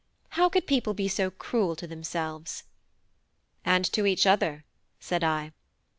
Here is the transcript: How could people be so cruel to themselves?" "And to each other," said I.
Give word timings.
How 0.29 0.49
could 0.49 0.65
people 0.65 0.95
be 0.95 1.07
so 1.07 1.29
cruel 1.29 1.75
to 1.75 1.85
themselves?" 1.85 2.63
"And 3.63 3.85
to 3.93 4.07
each 4.07 4.25
other," 4.25 4.65
said 4.99 5.23
I. 5.23 5.51